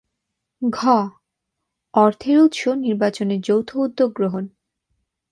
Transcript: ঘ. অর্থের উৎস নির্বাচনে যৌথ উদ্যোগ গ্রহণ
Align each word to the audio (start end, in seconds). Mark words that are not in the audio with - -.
ঘ. 0.61 0.79
অর্থের 1.93 2.37
উৎস 2.39 2.61
নির্বাচনে 2.77 3.35
যৌথ 3.39 3.69
উদ্যোগ 3.75 4.09
গ্রহণ 4.15 4.43